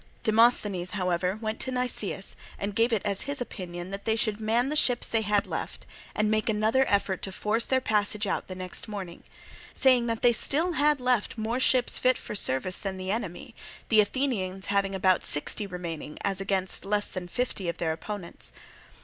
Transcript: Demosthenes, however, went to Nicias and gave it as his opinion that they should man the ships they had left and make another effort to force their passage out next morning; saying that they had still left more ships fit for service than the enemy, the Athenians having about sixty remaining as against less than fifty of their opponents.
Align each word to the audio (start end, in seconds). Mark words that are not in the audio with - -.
Demosthenes, 0.23 0.93
however, 0.97 1.37
went 1.39 1.59
to 1.59 1.69
Nicias 1.71 2.35
and 2.57 2.73
gave 2.75 2.91
it 2.91 3.03
as 3.05 3.21
his 3.29 3.39
opinion 3.39 3.91
that 3.91 4.03
they 4.05 4.15
should 4.15 4.41
man 4.41 4.69
the 4.69 4.75
ships 4.75 5.05
they 5.05 5.21
had 5.21 5.45
left 5.45 5.85
and 6.15 6.31
make 6.31 6.49
another 6.49 6.85
effort 6.89 7.21
to 7.21 7.31
force 7.31 7.67
their 7.67 7.79
passage 7.81 8.25
out 8.25 8.49
next 8.49 8.87
morning; 8.87 9.23
saying 9.75 10.07
that 10.07 10.23
they 10.23 10.29
had 10.31 10.35
still 10.37 10.71
left 10.97 11.37
more 11.37 11.59
ships 11.59 11.99
fit 11.99 12.17
for 12.17 12.33
service 12.33 12.79
than 12.79 12.97
the 12.97 13.11
enemy, 13.11 13.53
the 13.89 14.01
Athenians 14.01 14.65
having 14.65 14.95
about 14.95 15.23
sixty 15.23 15.67
remaining 15.67 16.17
as 16.23 16.41
against 16.41 16.83
less 16.83 17.07
than 17.07 17.27
fifty 17.27 17.69
of 17.69 17.77
their 17.77 17.91
opponents. 17.91 18.51